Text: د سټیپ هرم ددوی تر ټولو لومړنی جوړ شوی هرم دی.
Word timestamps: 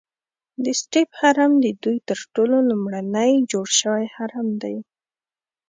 د 0.63 0.65
سټیپ 0.79 1.09
هرم 1.21 1.51
ددوی 1.63 1.97
تر 2.09 2.19
ټولو 2.33 2.57
لومړنی 2.69 3.31
جوړ 3.51 3.67
شوی 3.81 4.05
هرم 4.15 4.47
دی. 4.63 4.75